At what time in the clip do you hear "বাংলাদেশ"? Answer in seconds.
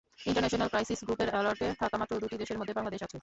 2.77-3.01